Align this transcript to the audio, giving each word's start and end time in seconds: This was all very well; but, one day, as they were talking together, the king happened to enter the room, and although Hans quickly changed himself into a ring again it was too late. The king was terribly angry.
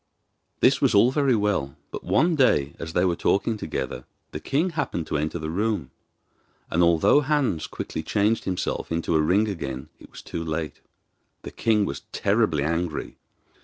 This 0.61 0.81
was 0.81 0.95
all 0.95 1.11
very 1.11 1.35
well; 1.35 1.75
but, 1.91 2.03
one 2.03 2.35
day, 2.35 2.73
as 2.79 2.93
they 2.93 3.05
were 3.05 3.15
talking 3.15 3.55
together, 3.55 4.05
the 4.31 4.39
king 4.39 4.71
happened 4.71 5.05
to 5.05 5.17
enter 5.19 5.37
the 5.37 5.51
room, 5.51 5.91
and 6.71 6.81
although 6.81 7.21
Hans 7.21 7.67
quickly 7.67 8.01
changed 8.01 8.45
himself 8.45 8.91
into 8.91 9.15
a 9.15 9.21
ring 9.21 9.47
again 9.47 9.89
it 9.99 10.09
was 10.09 10.23
too 10.23 10.43
late. 10.43 10.81
The 11.43 11.51
king 11.51 11.85
was 11.85 12.01
terribly 12.11 12.63
angry. 12.63 13.17